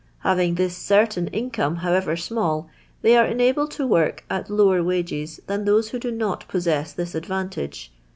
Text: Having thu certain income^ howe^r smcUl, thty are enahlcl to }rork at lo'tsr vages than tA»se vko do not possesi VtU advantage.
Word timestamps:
Having 0.21 0.55
thu 0.55 0.67
certain 0.69 1.29
income^ 1.29 1.81
howe^r 1.81 2.05
smcUl, 2.15 2.65
thty 3.03 3.15
are 3.15 3.27
enahlcl 3.31 3.69
to 3.69 3.87
}rork 3.87 4.21
at 4.31 4.47
lo'tsr 4.47 4.83
vages 4.87 5.39
than 5.45 5.63
tA»se 5.63 5.95
vko 5.95 6.01
do 6.01 6.11
not 6.11 6.47
possesi 6.49 6.95
VtU 6.95 7.13
advantage. 7.13 7.91